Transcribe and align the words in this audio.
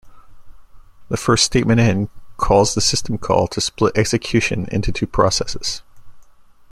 The 1.09 1.15
first 1.15 1.45
statement 1.45 1.79
in 1.79 2.09
calls 2.37 2.73
the 2.73 2.81
system 2.81 3.19
call 3.19 3.47
to 3.49 3.61
split 3.61 3.95
execution 3.95 4.67
into 4.71 4.91
two 4.91 5.05
processes. 5.05 5.83